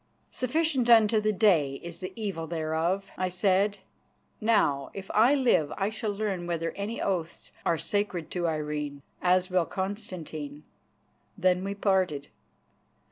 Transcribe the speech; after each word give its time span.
"Sufficient 0.31 0.89
unto 0.89 1.21
the 1.21 1.31
day 1.31 1.75
is 1.83 1.99
the 1.99 2.11
evil 2.15 2.47
thereof," 2.47 3.11
I 3.19 3.29
said. 3.29 3.77
"Now 4.41 4.89
if 4.95 5.11
I 5.13 5.35
live 5.35 5.71
I 5.77 5.91
shall 5.91 6.09
learn 6.09 6.47
whether 6.47 6.71
any 6.71 6.99
oaths 6.99 7.51
are 7.67 7.77
sacred 7.77 8.31
to 8.31 8.47
Irene, 8.47 9.03
as 9.21 9.51
will 9.51 9.67
Constantine." 9.67 10.63
Then 11.37 11.63
we 11.63 11.75
parted. 11.75 12.29